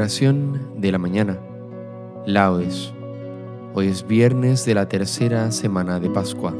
Oración 0.00 0.58
de 0.78 0.90
la 0.92 0.96
mañana. 0.96 1.38
Laudes. 2.24 2.90
Hoy 3.74 3.88
es 3.88 4.06
viernes 4.06 4.64
de 4.64 4.72
la 4.72 4.88
tercera 4.88 5.50
semana 5.50 6.00
de 6.00 6.08
Pascua. 6.08 6.54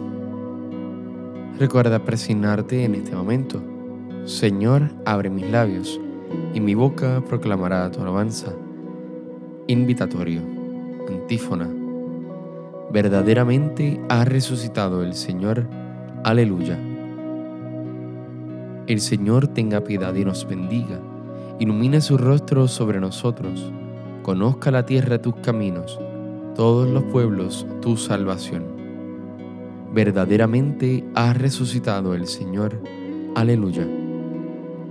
Recuerda 1.58 2.04
presignarte 2.04 2.84
en 2.84 2.96
este 2.96 3.16
momento. 3.16 3.62
Señor, 4.26 4.90
abre 5.06 5.30
mis 5.30 5.50
labios, 5.50 5.98
y 6.52 6.60
mi 6.60 6.74
boca 6.74 7.24
proclamará 7.26 7.90
tu 7.90 8.02
alabanza. 8.02 8.52
Invitatorio. 9.68 10.42
Antífona. 11.08 11.66
Verdaderamente 12.92 14.02
ha 14.10 14.26
resucitado 14.26 15.02
el 15.02 15.14
Señor. 15.14 15.66
Aleluya. 16.24 16.78
El 18.86 19.00
Señor 19.00 19.48
tenga 19.48 19.82
piedad 19.82 20.14
y 20.14 20.26
nos 20.26 20.46
bendiga 20.46 21.00
ilumina 21.60 22.00
su 22.00 22.16
rostro 22.16 22.68
sobre 22.68 23.00
nosotros, 23.00 23.70
conozca 24.22 24.70
la 24.70 24.86
tierra 24.86 25.20
tus 25.20 25.34
caminos, 25.36 26.00
todos 26.56 26.88
los 26.88 27.04
pueblos 27.04 27.66
tu 27.82 27.98
salvación. 27.98 28.64
Verdaderamente 29.92 31.04
ha 31.14 31.34
resucitado 31.34 32.14
el 32.14 32.26
Señor. 32.26 32.80
Aleluya. 33.34 33.86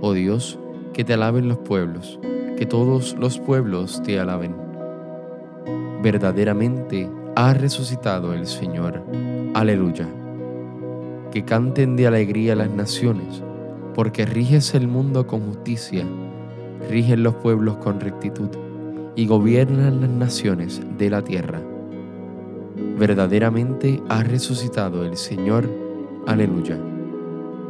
Oh 0.00 0.12
Dios, 0.12 0.60
que 0.92 1.02
te 1.02 1.12
alaben 1.14 1.48
los 1.48 1.58
pueblos, 1.58 2.20
que 2.56 2.66
todos 2.66 3.16
los 3.18 3.40
pueblos 3.40 4.00
te 4.04 4.20
alaben. 4.20 4.54
Verdaderamente 6.04 7.10
ha 7.34 7.52
resucitado 7.52 8.32
el 8.32 8.46
Señor. 8.46 9.02
Aleluya. 9.54 10.08
Que 11.32 11.44
canten 11.44 11.96
de 11.96 12.06
alegría 12.06 12.54
las 12.54 12.70
naciones, 12.70 13.42
porque 13.92 14.24
riges 14.24 14.72
el 14.76 14.86
mundo 14.86 15.26
con 15.26 15.40
justicia 15.40 16.06
rigen 16.88 17.22
los 17.22 17.34
pueblos 17.36 17.76
con 17.78 18.00
rectitud 18.00 18.48
y 19.16 19.26
gobiernan 19.26 20.00
las 20.00 20.10
naciones 20.10 20.80
de 20.98 21.10
la 21.10 21.22
tierra. 21.22 21.60
Verdaderamente 22.98 24.02
ha 24.08 24.22
resucitado 24.22 25.04
el 25.04 25.16
Señor. 25.16 25.68
Aleluya. 26.26 26.78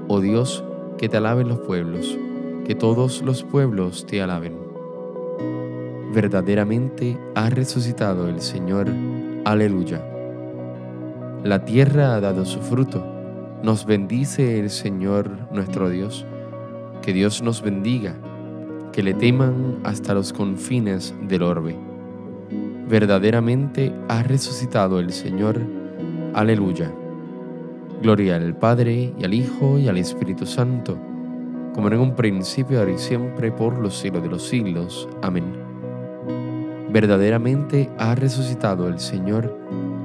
Oh 0.08 0.20
Dios, 0.20 0.64
que 0.98 1.08
te 1.08 1.16
alaben 1.16 1.48
los 1.48 1.61
pueblos, 1.61 2.19
que 2.64 2.75
todos 2.75 3.22
los 3.22 3.42
pueblos 3.42 4.06
te 4.06 4.22
alaben. 4.22 4.55
Verdaderamente 6.12 7.19
ha 7.34 7.50
resucitado 7.50 8.28
el 8.28 8.41
Señor. 8.41 8.88
Aleluya. 9.44 10.05
La 11.44 11.64
tierra 11.64 12.14
ha 12.14 12.20
dado 12.20 12.44
su 12.44 12.61
fruto. 12.61 13.05
Nos 13.62 13.86
bendice 13.86 14.58
el 14.58 14.70
Señor 14.70 15.31
nuestro 15.53 15.88
Dios. 15.88 16.27
Que 17.03 17.12
Dios 17.12 17.42
nos 17.42 17.62
bendiga 17.62 18.14
que 18.92 19.02
le 19.02 19.14
teman 19.14 19.78
hasta 19.84 20.14
los 20.14 20.33
confines 20.33 21.14
del 21.22 21.42
orbe. 21.42 21.77
Verdaderamente 22.88 23.94
ha 24.08 24.22
resucitado 24.22 24.98
el 24.98 25.12
Señor. 25.12 25.60
Aleluya. 26.34 26.92
Gloria 28.02 28.36
al 28.36 28.56
Padre 28.56 29.12
y 29.19 29.24
al 29.24 29.34
Hijo 29.34 29.78
y 29.78 29.88
al 29.88 29.98
Espíritu 29.98 30.47
Santo, 30.47 30.98
como 31.74 31.88
en 31.88 31.98
un 31.98 32.16
principio, 32.16 32.78
ahora 32.78 32.92
y 32.92 32.98
siempre, 32.98 33.52
por 33.52 33.78
los 33.78 33.97
siglos 33.97 34.22
de 34.22 34.28
los 34.28 34.42
siglos. 34.42 35.08
Amén. 35.22 35.44
Verdaderamente 36.91 37.91
ha 37.98 38.14
resucitado 38.14 38.88
el 38.88 38.98
Señor. 38.98 39.56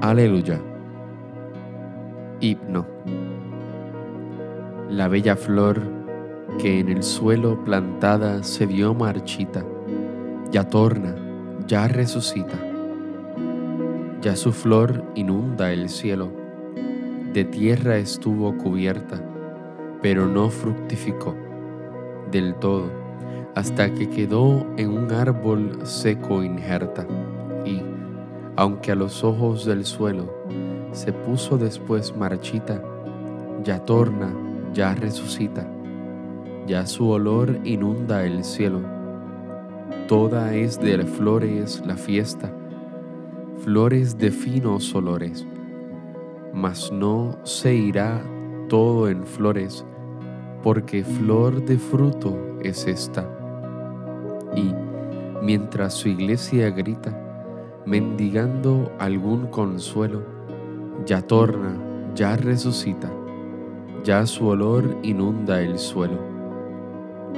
Aleluya. 0.02 0.60
Himno. 2.42 2.86
La 4.90 5.08
bella 5.08 5.36
flor 5.36 5.95
que 6.58 6.80
en 6.80 6.90
el 6.90 7.04
suelo 7.04 7.64
plantada 7.64 8.44
se 8.44 8.66
vio 8.66 8.94
marchita, 8.94 9.66
ya 10.52 10.64
torna, 10.68 11.16
ya 11.68 11.88
resucita. 11.88 12.58
Ya 14.22 14.36
su 14.36 14.52
flor 14.52 15.04
inunda 15.16 15.72
el 15.72 15.90
cielo, 15.90 16.32
de 17.34 17.44
tierra 17.44 17.98
estuvo 17.98 18.58
cubierta, 18.58 19.22
pero 20.02 20.28
no 20.28 20.50
fructificó 20.50 21.36
del 22.32 22.56
todo, 22.56 22.90
hasta 23.56 23.94
que 23.94 24.10
quedó 24.10 24.66
en 24.78 24.90
un 24.90 25.12
árbol 25.12 25.80
seco 25.84 26.44
injerta, 26.44 27.06
y, 27.66 27.82
aunque 28.56 28.92
a 28.92 28.96
los 28.96 29.24
ojos 29.24 29.66
del 29.66 29.86
suelo 29.86 30.34
se 30.92 31.12
puso 31.12 31.58
después 31.58 32.16
marchita, 32.16 32.82
ya 33.64 33.80
torna, 33.80 34.34
ya 34.74 34.96
resucita 34.96 35.75
ya 36.66 36.88
su 36.88 37.10
olor 37.10 37.60
inunda 37.64 38.26
el 38.26 38.44
cielo. 38.44 38.82
Toda 40.08 40.56
es 40.56 40.80
de 40.80 41.06
flores 41.06 41.84
la 41.86 41.96
fiesta, 41.96 42.52
flores 43.60 44.18
de 44.18 44.32
finos 44.32 44.94
olores, 44.96 45.46
mas 46.54 46.92
no 46.92 47.38
se 47.44 47.76
irá 47.76 48.22
todo 48.68 49.10
en 49.10 49.26
flores, 49.26 49.86
porque 50.64 51.04
flor 51.04 51.64
de 51.66 51.78
fruto 51.78 52.36
es 52.62 52.88
esta. 52.88 53.30
Y 54.56 54.74
mientras 55.44 55.94
su 55.94 56.10
iglesia 56.10 56.72
grita, 56.72 57.22
mendigando 57.86 58.92
algún 59.00 59.48
consuelo, 59.48 60.24
ya 61.06 61.22
torna, 61.22 61.78
ya 62.16 62.36
resucita, 62.36 63.12
ya 64.04 64.26
su 64.26 64.48
olor 64.48 64.98
inunda 65.04 65.62
el 65.62 65.78
suelo 65.78 66.35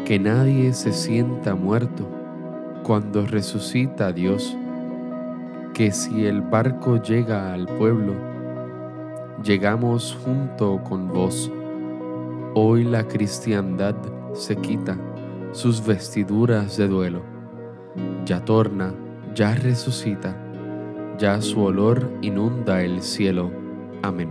que 0.08 0.20
nadie 0.20 0.72
se 0.72 0.94
sienta 0.94 1.54
muerto 1.54 2.08
cuando 2.84 3.26
resucita 3.26 4.14
Dios, 4.14 4.56
que 5.74 5.92
si 5.92 6.26
el 6.26 6.40
barco 6.40 6.96
llega 7.04 7.52
al 7.52 7.66
pueblo, 7.66 8.14
llegamos 9.44 10.18
junto 10.24 10.82
con 10.86 11.10
vos. 11.10 11.52
Hoy 12.54 12.86
la 12.86 13.06
cristiandad 13.06 13.96
se 14.32 14.56
quita 14.56 14.98
sus 15.52 15.86
vestiduras 15.86 16.78
de 16.78 16.88
duelo, 16.88 17.24
ya 18.24 18.46
torna, 18.46 18.94
ya 19.36 19.56
resucita, 19.56 20.38
ya 21.18 21.42
su 21.42 21.62
olor 21.62 22.10
inunda 22.22 22.82
el 22.82 23.02
cielo. 23.02 23.52
Amén. 24.04 24.30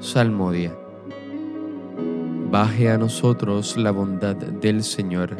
Salmodia 0.00 0.76
baje 2.50 2.90
a 2.90 2.96
nosotros 2.96 3.76
la 3.76 3.90
bondad 3.90 4.34
del 4.34 4.82
Señor. 4.82 5.36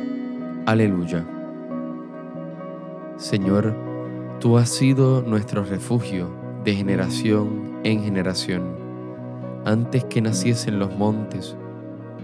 Aleluya. 0.67 1.27
Señor, 3.17 3.75
tú 4.41 4.59
has 4.59 4.69
sido 4.69 5.23
nuestro 5.23 5.65
refugio 5.65 6.29
de 6.65 6.75
generación 6.75 7.79
en 7.83 8.03
generación, 8.03 8.63
antes 9.65 10.05
que 10.05 10.21
naciesen 10.21 10.79
los 10.79 10.95
montes 10.97 11.57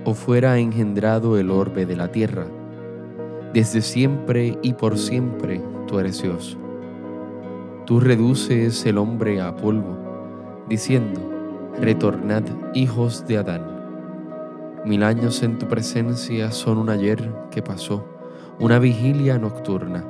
o 0.04 0.12
fuera 0.12 0.58
engendrado 0.58 1.38
el 1.38 1.50
orbe 1.50 1.86
de 1.86 1.96
la 1.96 2.12
tierra. 2.12 2.44
Desde 3.54 3.80
siempre 3.80 4.58
y 4.60 4.74
por 4.74 4.98
siempre 4.98 5.62
tú 5.86 5.98
eres 5.98 6.20
Dios. 6.22 6.58
Tú 7.86 8.00
reduces 8.00 8.84
el 8.84 8.98
hombre 8.98 9.40
a 9.40 9.56
polvo, 9.56 9.96
diciendo, 10.68 11.20
retornad 11.80 12.42
hijos 12.74 13.26
de 13.26 13.38
Adán 13.38 13.73
Mil 14.84 15.02
años 15.02 15.42
en 15.42 15.58
tu 15.58 15.66
presencia 15.66 16.50
son 16.50 16.76
un 16.76 16.90
ayer 16.90 17.32
que 17.50 17.62
pasó, 17.62 18.04
una 18.60 18.78
vigilia 18.78 19.38
nocturna. 19.38 20.04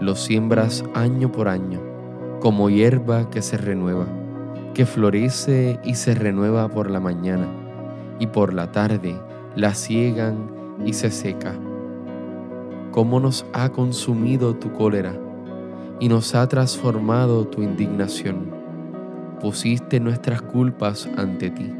Lo 0.00 0.16
siembras 0.16 0.82
año 0.94 1.30
por 1.30 1.46
año, 1.46 1.80
como 2.40 2.70
hierba 2.70 3.30
que 3.30 3.40
se 3.40 3.56
renueva, 3.56 4.06
que 4.74 4.84
florece 4.84 5.78
y 5.84 5.94
se 5.94 6.16
renueva 6.16 6.68
por 6.70 6.90
la 6.90 6.98
mañana, 6.98 7.46
y 8.18 8.26
por 8.26 8.52
la 8.52 8.72
tarde 8.72 9.14
la 9.54 9.74
ciegan 9.74 10.50
y 10.84 10.92
se 10.94 11.12
seca. 11.12 11.54
Cómo 12.90 13.20
nos 13.20 13.46
ha 13.52 13.68
consumido 13.68 14.56
tu 14.56 14.72
cólera 14.72 15.14
y 16.00 16.08
nos 16.08 16.34
ha 16.34 16.48
transformado 16.48 17.46
tu 17.46 17.62
indignación. 17.62 18.50
Pusiste 19.40 20.00
nuestras 20.00 20.42
culpas 20.42 21.08
ante 21.16 21.50
ti 21.50 21.79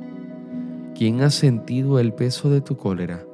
¿Quién 0.95 1.21
ha 1.21 1.29
sentido 1.29 1.99
el 1.99 2.13
peso 2.13 2.49
de 2.49 2.61
tu 2.61 2.77
cólera? 2.77 3.25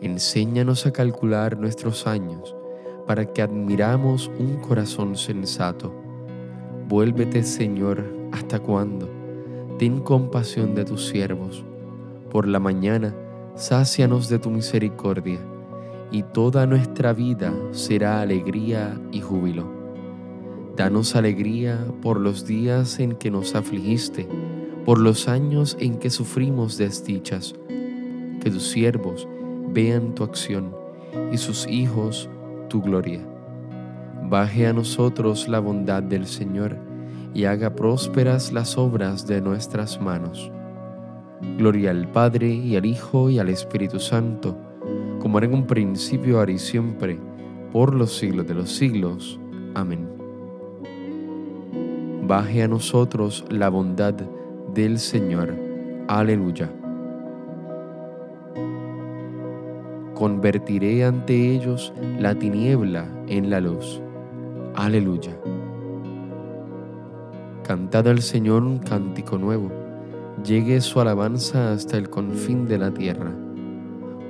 Enséñanos 0.00 0.86
a 0.86 0.92
calcular 0.92 1.58
nuestros 1.58 2.06
años 2.06 2.56
para 3.06 3.26
que 3.26 3.42
admiramos 3.42 4.30
un 4.38 4.56
corazón 4.56 5.14
sensato. 5.14 5.94
Vuélvete, 6.88 7.42
Señor, 7.42 8.04
¿hasta 8.32 8.58
cuándo? 8.58 9.08
Ten 9.78 10.00
compasión 10.00 10.74
de 10.74 10.84
tus 10.84 11.06
siervos. 11.06 11.64
Por 12.30 12.48
la 12.48 12.58
mañana, 12.58 13.14
sácianos 13.54 14.28
de 14.28 14.38
tu 14.38 14.50
misericordia, 14.50 15.38
y 16.10 16.22
toda 16.22 16.66
nuestra 16.66 17.12
vida 17.12 17.52
será 17.72 18.20
alegría 18.20 19.00
y 19.12 19.20
júbilo. 19.20 19.70
Danos 20.76 21.14
alegría 21.14 21.86
por 22.02 22.18
los 22.18 22.46
días 22.46 22.98
en 22.98 23.12
que 23.12 23.30
nos 23.30 23.54
afligiste, 23.54 24.28
por 24.84 24.98
los 24.98 25.28
años 25.28 25.76
en 25.80 25.98
que 25.98 26.10
sufrimos 26.10 26.76
desdichas. 26.76 27.54
Que 28.40 28.50
tus 28.50 28.70
siervos 28.70 29.26
vean 29.72 30.14
tu 30.14 30.24
acción 30.24 30.74
y 31.32 31.38
sus 31.38 31.66
hijos 31.66 32.28
tu 32.68 32.82
gloria. 32.82 33.20
Baje 34.28 34.66
a 34.66 34.72
nosotros 34.72 35.48
la 35.48 35.60
bondad 35.60 36.02
del 36.02 36.26
Señor 36.26 36.76
y 37.34 37.44
haga 37.44 37.74
prósperas 37.74 38.52
las 38.52 38.76
obras 38.78 39.26
de 39.26 39.40
nuestras 39.40 40.00
manos. 40.00 40.50
Gloria 41.58 41.90
al 41.90 42.10
Padre 42.10 42.48
y 42.48 42.76
al 42.76 42.86
Hijo 42.86 43.30
y 43.30 43.38
al 43.38 43.48
Espíritu 43.48 43.98
Santo, 43.98 44.56
como 45.20 45.38
era 45.38 45.46
en 45.46 45.54
un 45.54 45.66
principio, 45.66 46.38
ahora 46.38 46.52
y 46.52 46.58
siempre, 46.58 47.18
por 47.72 47.94
los 47.94 48.16
siglos 48.16 48.46
de 48.46 48.54
los 48.54 48.70
siglos. 48.70 49.38
Amén. 49.74 50.08
Baje 52.26 52.62
a 52.62 52.68
nosotros 52.68 53.44
la 53.50 53.68
bondad 53.68 54.14
del 54.74 54.98
Señor. 54.98 55.54
Aleluya. 56.08 56.68
Convertiré 60.14 61.04
ante 61.04 61.54
ellos 61.54 61.92
la 62.18 62.34
tiniebla 62.34 63.06
en 63.28 63.50
la 63.50 63.60
luz. 63.60 64.02
Aleluya. 64.74 65.36
Cantad 67.62 68.08
al 68.08 68.20
Señor 68.20 68.64
un 68.64 68.78
cántico 68.78 69.38
nuevo. 69.38 69.70
Llegue 70.44 70.80
su 70.80 71.00
alabanza 71.00 71.72
hasta 71.72 71.96
el 71.96 72.10
confín 72.10 72.66
de 72.66 72.78
la 72.78 72.92
tierra. 72.92 73.32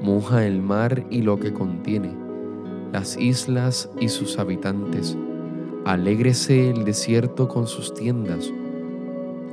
Moja 0.02 0.46
el 0.46 0.60
mar 0.60 1.06
y 1.08 1.22
lo 1.22 1.40
que 1.40 1.54
contiene, 1.54 2.14
las 2.92 3.16
islas 3.16 3.90
y 3.98 4.10
sus 4.10 4.38
habitantes. 4.38 5.16
Alégrese 5.86 6.70
el 6.70 6.84
desierto 6.84 7.48
con 7.48 7.66
sus 7.66 7.94
tiendas, 7.94 8.52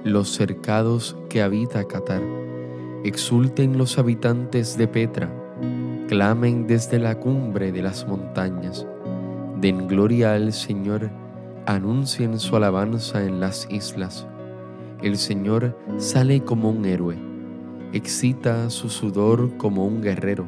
los 0.03 0.29
cercados 0.29 1.15
que 1.29 1.41
habita 1.41 1.87
Qatar. 1.87 2.21
Exulten 3.03 3.77
los 3.77 3.99
habitantes 3.99 4.77
de 4.77 4.87
Petra, 4.87 5.31
clamen 6.07 6.65
desde 6.65 6.97
la 6.97 7.19
cumbre 7.19 7.71
de 7.71 7.83
las 7.83 8.07
montañas. 8.07 8.87
Den 9.59 9.87
gloria 9.87 10.33
al 10.33 10.53
Señor 10.53 11.11
anuncien 11.67 12.39
su 12.39 12.55
alabanza 12.55 13.23
en 13.23 13.39
las 13.39 13.67
islas. 13.69 14.27
El 15.03 15.17
Señor 15.17 15.77
sale 15.97 16.41
como 16.41 16.69
un 16.69 16.85
héroe, 16.85 17.17
excita 17.93 18.69
su 18.71 18.89
sudor 18.89 19.55
como 19.57 19.85
un 19.85 20.01
guerrero, 20.01 20.47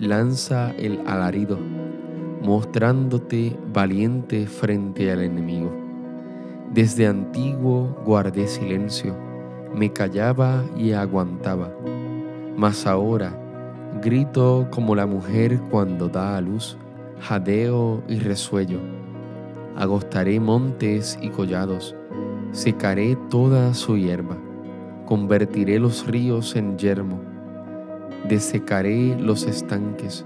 lanza 0.00 0.72
el 0.72 1.00
alarido, 1.06 1.58
mostrándote 2.42 3.56
valiente 3.72 4.46
frente 4.46 5.12
al 5.12 5.22
enemigo. 5.22 5.81
Desde 6.72 7.06
antiguo 7.06 7.94
guardé 8.02 8.46
silencio, 8.46 9.14
me 9.74 9.92
callaba 9.92 10.64
y 10.74 10.92
aguantaba, 10.92 11.70
mas 12.56 12.86
ahora 12.86 13.38
grito 14.00 14.68
como 14.70 14.94
la 14.94 15.04
mujer 15.04 15.60
cuando 15.70 16.08
da 16.08 16.38
a 16.38 16.40
luz, 16.40 16.78
jadeo 17.20 18.02
y 18.08 18.20
resuello. 18.20 18.78
Agostaré 19.76 20.40
montes 20.40 21.18
y 21.20 21.28
collados, 21.28 21.94
secaré 22.52 23.18
toda 23.28 23.74
su 23.74 23.98
hierba, 23.98 24.38
convertiré 25.04 25.78
los 25.78 26.06
ríos 26.06 26.56
en 26.56 26.78
yermo, 26.78 27.20
desecaré 28.30 29.14
los 29.20 29.44
estanques, 29.44 30.24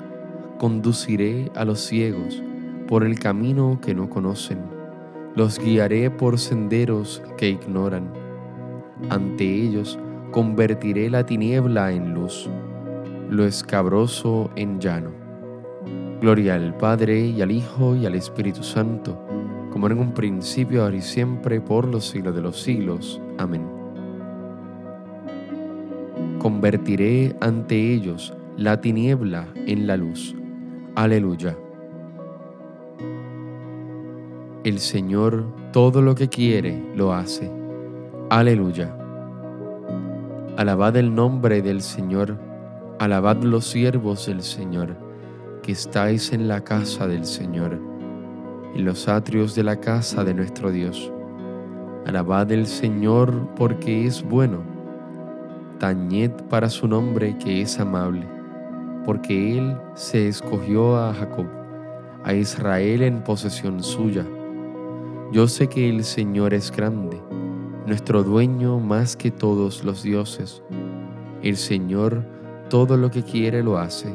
conduciré 0.60 1.50
a 1.56 1.64
los 1.64 1.80
ciegos 1.80 2.40
por 2.86 3.02
el 3.02 3.18
camino 3.18 3.80
que 3.82 3.96
no 3.96 4.08
conocen, 4.08 4.75
los 5.36 5.60
guiaré 5.60 6.10
por 6.10 6.38
senderos 6.38 7.22
que 7.36 7.50
ignoran. 7.50 8.10
Ante 9.10 9.44
ellos 9.44 9.98
convertiré 10.32 11.08
la 11.08 11.24
tiniebla 11.24 11.92
en 11.92 12.14
luz, 12.14 12.50
lo 13.30 13.44
escabroso 13.44 14.50
en 14.56 14.80
llano. 14.80 15.10
Gloria 16.20 16.56
al 16.56 16.76
Padre 16.76 17.20
y 17.20 17.40
al 17.42 17.52
Hijo 17.52 17.94
y 17.94 18.06
al 18.06 18.16
Espíritu 18.16 18.64
Santo 18.64 19.22
como 19.76 19.88
en 19.88 19.98
un 19.98 20.14
principio, 20.14 20.84
ahora 20.84 20.96
y 20.96 21.02
siempre, 21.02 21.60
por 21.60 21.86
los 21.86 22.08
siglos 22.08 22.34
de 22.34 22.40
los 22.40 22.62
siglos. 22.62 23.20
Amén. 23.36 23.62
Convertiré 26.38 27.36
ante 27.42 27.92
ellos 27.92 28.32
la 28.56 28.80
tiniebla 28.80 29.46
en 29.66 29.86
la 29.86 29.98
luz. 29.98 30.34
Aleluya. 30.94 31.58
El 34.66 34.80
Señor 34.80 35.44
todo 35.72 36.02
lo 36.02 36.16
que 36.16 36.28
quiere 36.28 36.90
lo 36.96 37.12
hace. 37.12 37.48
Aleluya. 38.30 38.92
Alabad 40.56 40.96
el 40.96 41.14
nombre 41.14 41.62
del 41.62 41.82
Señor, 41.82 42.36
alabad 42.98 43.36
los 43.44 43.64
siervos 43.64 44.26
del 44.26 44.42
Señor, 44.42 44.96
que 45.62 45.70
estáis 45.70 46.32
en 46.32 46.48
la 46.48 46.62
casa 46.64 47.06
del 47.06 47.26
Señor 47.26 47.78
en 48.74 48.84
los 48.84 49.06
atrios 49.06 49.54
de 49.54 49.62
la 49.62 49.76
casa 49.76 50.24
de 50.24 50.34
nuestro 50.34 50.72
Dios. 50.72 51.12
Alabad 52.04 52.50
el 52.50 52.66
Señor 52.66 53.54
porque 53.54 54.04
es 54.04 54.20
bueno. 54.24 54.64
Tañed 55.78 56.32
para 56.50 56.70
su 56.70 56.88
nombre 56.88 57.38
que 57.38 57.62
es 57.62 57.78
amable, 57.78 58.26
porque 59.04 59.58
Él 59.58 59.76
se 59.94 60.26
escogió 60.26 60.96
a 60.96 61.14
Jacob, 61.14 61.46
a 62.24 62.34
Israel 62.34 63.02
en 63.02 63.22
posesión 63.22 63.80
suya. 63.80 64.26
Yo 65.36 65.48
sé 65.48 65.68
que 65.68 65.90
el 65.90 66.02
Señor 66.04 66.54
es 66.54 66.72
grande, 66.72 67.20
nuestro 67.86 68.22
dueño 68.22 68.80
más 68.80 69.16
que 69.16 69.30
todos 69.30 69.84
los 69.84 70.02
dioses. 70.02 70.62
El 71.42 71.58
Señor 71.58 72.24
todo 72.70 72.96
lo 72.96 73.10
que 73.10 73.22
quiere 73.22 73.62
lo 73.62 73.76
hace, 73.76 74.08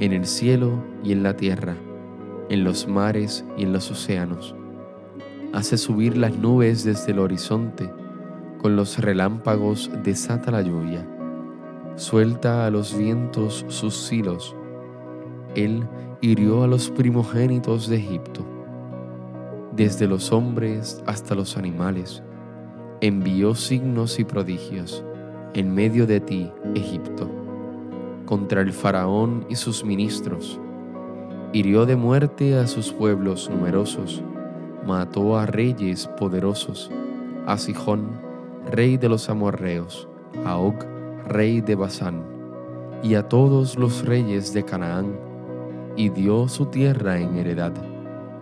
en 0.00 0.12
el 0.12 0.26
cielo 0.26 0.82
y 1.04 1.12
en 1.12 1.22
la 1.22 1.36
tierra 1.36 1.76
en 2.48 2.64
los 2.64 2.88
mares 2.88 3.44
y 3.56 3.62
en 3.62 3.72
los 3.72 3.88
océanos. 3.92 4.56
Hace 5.52 5.78
subir 5.78 6.16
las 6.16 6.36
nubes 6.36 6.82
desde 6.82 7.12
el 7.12 7.20
horizonte, 7.20 7.88
con 8.60 8.74
los 8.74 8.98
relámpagos 8.98 9.92
desata 10.02 10.50
la 10.50 10.62
lluvia. 10.62 11.06
Suelta 11.94 12.66
a 12.66 12.70
los 12.72 12.98
vientos 12.98 13.64
sus 13.68 13.94
silos. 13.94 14.56
Él 15.54 15.86
hirió 16.20 16.64
a 16.64 16.66
los 16.66 16.90
primogénitos 16.90 17.88
de 17.88 17.98
Egipto. 17.98 18.51
Desde 19.74 20.06
los 20.06 20.32
hombres 20.32 21.02
hasta 21.06 21.34
los 21.34 21.56
animales, 21.56 22.22
envió 23.00 23.54
signos 23.54 24.18
y 24.18 24.24
prodigios 24.24 25.02
en 25.54 25.74
medio 25.74 26.06
de 26.06 26.20
ti, 26.20 26.52
Egipto, 26.74 27.30
contra 28.26 28.60
el 28.60 28.74
faraón 28.74 29.46
y 29.48 29.56
sus 29.56 29.82
ministros. 29.82 30.60
Hirió 31.54 31.86
de 31.86 31.96
muerte 31.96 32.58
a 32.58 32.66
sus 32.66 32.92
pueblos 32.92 33.48
numerosos, 33.48 34.22
mató 34.86 35.38
a 35.38 35.46
reyes 35.46 36.06
poderosos, 36.18 36.90
a 37.46 37.56
Sijón, 37.56 38.20
rey 38.70 38.98
de 38.98 39.08
los 39.08 39.30
amorreos, 39.30 40.06
a 40.44 40.58
Og, 40.58 40.74
rey 41.28 41.62
de 41.62 41.76
Basán, 41.76 42.22
y 43.02 43.14
a 43.14 43.26
todos 43.26 43.78
los 43.78 44.04
reyes 44.04 44.52
de 44.52 44.64
Canaán, 44.64 45.16
y 45.96 46.10
dio 46.10 46.46
su 46.48 46.66
tierra 46.66 47.18
en 47.18 47.36
heredad, 47.36 47.72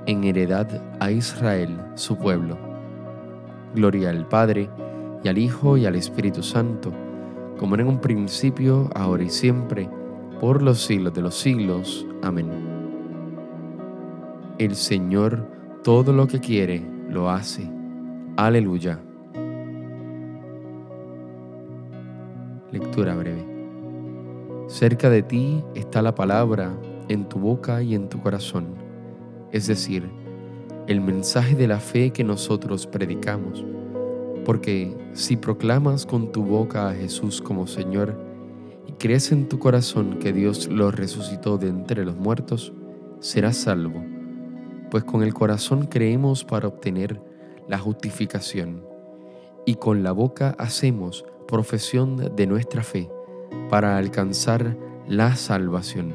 en 0.06 0.24
heredad 0.24 0.68
a 1.00 1.10
Israel, 1.10 1.78
su 1.94 2.16
pueblo. 2.16 2.56
Gloria 3.74 4.10
al 4.10 4.26
Padre, 4.26 4.68
y 5.22 5.28
al 5.28 5.38
Hijo, 5.38 5.76
y 5.76 5.86
al 5.86 5.96
Espíritu 5.96 6.42
Santo, 6.42 6.92
como 7.58 7.74
en 7.74 7.86
un 7.86 8.00
principio, 8.00 8.88
ahora 8.94 9.22
y 9.22 9.30
siempre, 9.30 9.88
por 10.40 10.62
los 10.62 10.80
siglos 10.80 11.12
de 11.12 11.22
los 11.22 11.34
siglos. 11.34 12.06
Amén. 12.22 12.48
El 14.58 14.74
Señor 14.74 15.46
todo 15.82 16.12
lo 16.12 16.26
que 16.26 16.40
quiere 16.40 16.82
lo 17.08 17.30
hace. 17.30 17.70
Aleluya. 18.36 19.00
Lectura 22.70 23.14
breve. 23.14 23.44
Cerca 24.68 25.10
de 25.10 25.22
ti 25.22 25.64
está 25.74 26.02
la 26.02 26.14
palabra 26.14 26.70
en 27.08 27.28
tu 27.28 27.38
boca 27.38 27.82
y 27.82 27.94
en 27.94 28.08
tu 28.08 28.20
corazón, 28.20 28.66
es 29.52 29.66
decir, 29.66 30.10
el 30.86 31.00
mensaje 31.00 31.54
de 31.54 31.68
la 31.68 31.80
fe 31.80 32.10
que 32.10 32.24
nosotros 32.24 32.86
predicamos. 32.86 33.64
Porque 34.44 34.96
si 35.12 35.36
proclamas 35.36 36.06
con 36.06 36.32
tu 36.32 36.44
boca 36.44 36.88
a 36.88 36.94
Jesús 36.94 37.40
como 37.40 37.66
Señor 37.66 38.18
y 38.86 38.92
crees 38.92 39.32
en 39.32 39.48
tu 39.48 39.58
corazón 39.58 40.18
que 40.18 40.32
Dios 40.32 40.68
lo 40.68 40.90
resucitó 40.90 41.58
de 41.58 41.68
entre 41.68 42.04
los 42.04 42.16
muertos, 42.16 42.72
serás 43.20 43.56
salvo 43.56 44.02
pues 44.90 45.04
con 45.04 45.22
el 45.22 45.32
corazón 45.32 45.86
creemos 45.86 46.44
para 46.44 46.68
obtener 46.68 47.22
la 47.68 47.78
justificación 47.78 48.84
y 49.64 49.76
con 49.76 50.02
la 50.02 50.12
boca 50.12 50.56
hacemos 50.58 51.24
profesión 51.46 52.34
de 52.34 52.46
nuestra 52.46 52.82
fe 52.82 53.08
para 53.68 53.96
alcanzar 53.96 54.76
la 55.06 55.36
salvación. 55.36 56.14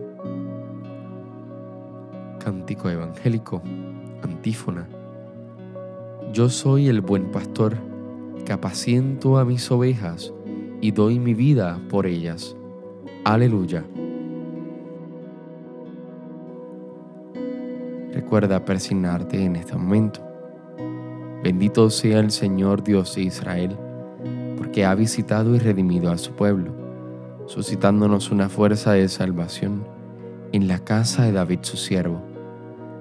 Evangélico, 2.51 3.61
antífona. 4.21 4.87
Yo 6.33 6.49
soy 6.49 6.87
el 6.87 7.01
buen 7.01 7.31
pastor, 7.31 7.77
que 8.45 8.53
apaciento 8.53 9.37
a 9.37 9.45
mis 9.45 9.69
ovejas 9.71 10.33
y 10.81 10.91
doy 10.91 11.19
mi 11.19 11.33
vida 11.33 11.79
por 11.89 12.05
ellas. 12.05 12.55
Aleluya. 13.23 13.83
Recuerda 18.13 18.65
persignarte 18.65 19.43
en 19.43 19.55
este 19.55 19.75
momento. 19.75 20.21
Bendito 21.43 21.89
sea 21.89 22.19
el 22.19 22.31
Señor 22.31 22.83
Dios 22.83 23.15
de 23.15 23.23
Israel, 23.23 23.77
porque 24.57 24.85
ha 24.85 24.93
visitado 24.95 25.55
y 25.55 25.59
redimido 25.59 26.11
a 26.11 26.17
su 26.17 26.33
pueblo, 26.33 26.71
suscitándonos 27.45 28.31
una 28.31 28.49
fuerza 28.49 28.93
de 28.93 29.07
salvación 29.07 29.83
en 30.51 30.67
la 30.67 30.79
casa 30.79 31.23
de 31.23 31.31
David 31.31 31.59
su 31.61 31.77
siervo, 31.77 32.21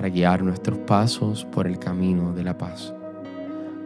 para 0.00 0.08
guiar 0.08 0.42
nuestros 0.42 0.78
pasos 0.78 1.44
por 1.44 1.66
el 1.66 1.78
camino 1.78 2.32
de 2.32 2.42
la 2.42 2.56
paz. 2.56 2.94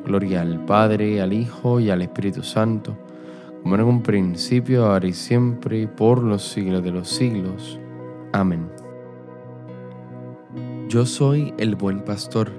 Gloria 0.06 0.42
al 0.42 0.64
Padre, 0.64 1.20
al 1.20 1.32
Hijo 1.32 1.80
y 1.80 1.90
al 1.90 2.02
Espíritu 2.02 2.44
Santo, 2.44 2.96
como 3.60 3.74
en 3.74 3.80
un 3.80 4.00
principio, 4.00 4.86
ahora 4.86 5.08
y 5.08 5.12
siempre, 5.12 5.88
por 5.88 6.22
los 6.22 6.44
siglos 6.44 6.84
de 6.84 6.92
los 6.92 7.08
siglos. 7.08 7.80
Amén. 8.32 8.70
Yo 10.86 11.04
soy 11.04 11.52
el 11.58 11.74
buen 11.74 12.04
pastor, 12.04 12.52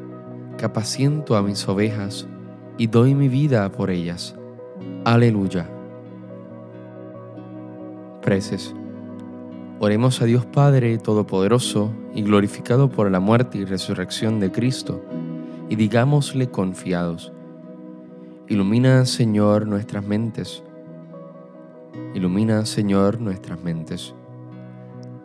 que 0.58 0.66
apaciento 0.66 1.38
a 1.38 1.42
mis 1.42 1.66
ovejas 1.70 2.28
y 2.78 2.88
doy 2.88 3.16
mi 3.16 3.30
vida 3.30 3.72
por 3.72 3.90
ellas. 3.90 4.36
Aleluya. 5.06 5.66
Preces. 8.22 8.76
Oremos 9.78 10.22
a 10.22 10.26
Dios 10.26 10.46
Padre 10.46 10.98
Todopoderoso 10.98 11.92
y 12.14 12.22
glorificado 12.22 12.90
por 12.90 13.12
la 13.12 13.20
muerte 13.20 13.58
y 13.58 13.66
resurrección 13.66 14.40
de 14.40 14.50
Cristo, 14.50 15.04
y 15.68 15.76
digámosle 15.76 16.50
confiados. 16.50 17.34
Ilumina, 18.48 19.04
Señor, 19.06 19.68
nuestras 19.68 20.06
mentes. 20.06 20.64
Ilumina, 22.14 22.66
Señor, 22.66 23.20
nuestras 23.20 23.62
mentes. 23.62 24.16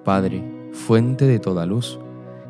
Padre, 0.04 0.42
fuente 0.72 1.26
de 1.26 1.38
toda 1.38 1.64
luz, 1.64 2.00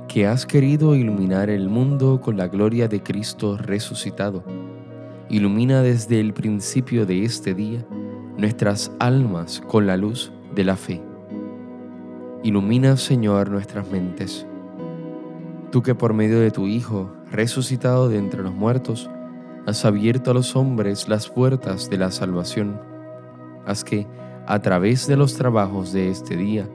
que 0.08 0.26
has 0.26 0.46
querido 0.46 0.96
iluminar 0.96 1.50
el 1.50 1.68
mundo 1.68 2.22
con 2.22 2.38
la 2.38 2.48
gloria 2.48 2.88
de 2.88 3.02
Cristo 3.02 3.58
resucitado. 3.58 4.42
Ilumina 5.28 5.82
desde 5.82 6.18
el 6.18 6.32
principio 6.32 7.04
de 7.04 7.24
este 7.24 7.52
día 7.52 7.84
nuestras 8.38 8.90
almas 8.98 9.60
con 9.68 9.86
la 9.86 9.98
luz 9.98 10.32
de 10.54 10.64
la 10.64 10.76
fe. 10.76 11.09
Ilumina, 12.42 12.96
Señor, 12.96 13.50
nuestras 13.50 13.90
mentes. 13.90 14.46
Tú 15.70 15.82
que 15.82 15.94
por 15.94 16.14
medio 16.14 16.40
de 16.40 16.50
tu 16.50 16.66
Hijo, 16.66 17.12
resucitado 17.30 18.08
de 18.08 18.16
entre 18.16 18.42
los 18.42 18.54
muertos, 18.54 19.10
has 19.66 19.84
abierto 19.84 20.30
a 20.30 20.34
los 20.34 20.56
hombres 20.56 21.06
las 21.06 21.28
puertas 21.28 21.90
de 21.90 21.98
la 21.98 22.10
salvación, 22.10 22.80
haz 23.66 23.84
que, 23.84 24.06
a 24.46 24.58
través 24.60 25.06
de 25.06 25.18
los 25.18 25.34
trabajos 25.34 25.92
de 25.92 26.08
este 26.08 26.34
día, 26.34 26.66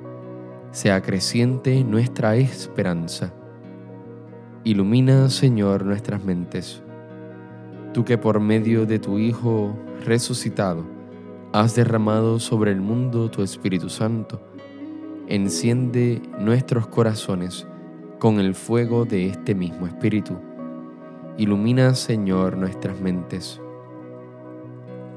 sea 0.70 1.02
creciente 1.02 1.84
nuestra 1.84 2.36
esperanza. 2.36 3.34
Ilumina, 4.64 5.32
Señor, 5.32 5.84
nuestras 5.84 6.24
mentes. 6.24 6.84
Tú 7.92 8.06
que 8.06 8.20
por 8.20 8.40
medio 8.40 8.86
de 8.86 9.00
tu 9.00 9.18
Hijo 9.18 9.76
resucitado 10.06 10.86
has 11.54 11.74
derramado 11.74 12.40
sobre 12.40 12.70
el 12.70 12.82
mundo 12.82 13.32
tu 13.32 13.42
Espíritu 13.42 13.90
Santo, 13.90 14.40
enciende 15.28 16.22
nuestros 16.40 16.88
corazones 16.88 17.68
con 18.20 18.40
el 18.40 18.56
fuego 18.56 19.06
de 19.06 19.28
este 19.28 19.56
mismo 19.56 19.88
Espíritu. 19.88 20.38
Ilumina, 21.38 21.96
Señor, 21.96 22.58
nuestras 22.58 23.00
mentes. 23.02 23.62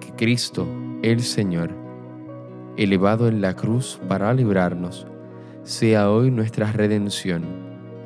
Que 0.01 0.13
Cristo, 0.13 0.67
el 1.03 1.21
Señor, 1.21 1.71
elevado 2.77 3.29
en 3.29 3.41
la 3.41 3.55
cruz 3.55 4.01
para 4.09 4.33
librarnos, 4.35 5.07
sea 5.63 6.11
hoy 6.11 6.31
nuestra 6.31 6.73
redención 6.73 7.45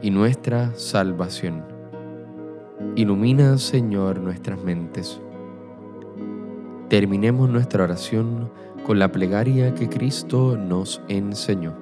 y 0.03 0.11
nuestra 0.11 0.75
salvación. 0.75 1.65
Ilumina, 2.97 3.57
Señor, 3.59 4.19
nuestras 4.19 4.63
mentes. 4.63 5.21
Terminemos 6.89 7.49
nuestra 7.49 7.85
oración 7.85 8.51
con 8.85 8.99
la 8.99 9.11
plegaria 9.11 9.75
que 9.75 9.89
Cristo 9.89 10.59
nos 10.59 11.01
enseñó. 11.09 11.82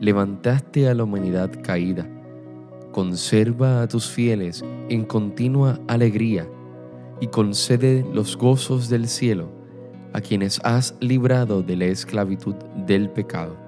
levantaste 0.00 0.88
a 0.88 0.94
la 0.94 1.04
humanidad 1.04 1.50
caída, 1.62 2.08
conserva 2.92 3.82
a 3.82 3.88
tus 3.88 4.08
fieles 4.08 4.64
en 4.88 5.04
continua 5.04 5.80
alegría 5.88 6.48
y 7.20 7.28
concede 7.28 8.04
los 8.12 8.36
gozos 8.36 8.88
del 8.88 9.08
cielo 9.08 9.50
a 10.12 10.20
quienes 10.20 10.60
has 10.64 10.94
librado 11.00 11.62
de 11.62 11.76
la 11.76 11.86
esclavitud 11.86 12.54
del 12.86 13.10
pecado 13.10 13.66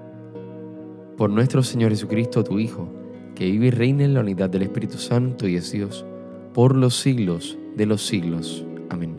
por 1.19 1.29
nuestro 1.29 1.61
Señor 1.63 1.89
Jesucristo, 1.89 2.45
tu 2.45 2.59
Hijo, 2.59 2.87
que 3.35 3.43
vive 3.43 3.67
y 3.67 3.71
reina 3.71 4.05
en 4.05 4.13
la 4.13 4.21
unidad 4.21 4.49
del 4.49 4.61
Espíritu 4.61 4.97
Santo 4.97 5.49
y 5.49 5.57
es 5.57 5.69
Dios, 5.69 6.05
por 6.53 6.73
los 6.73 6.95
siglos 6.95 7.57
de 7.75 7.85
los 7.85 8.07
siglos. 8.07 8.65
Amén. 8.89 9.17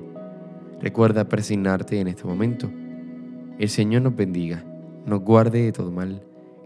Recuerda 0.81 1.29
presignarte 1.29 2.00
en 2.00 2.09
este 2.09 2.25
momento. 2.25 2.71
El 3.59 3.69
Señor 3.69 4.00
nos 4.00 4.17
bendiga, 4.17 4.64
nos 5.05 5.21
guarde 5.21 5.64
de 5.64 5.73
todo 5.73 5.90
mal 5.90 6.23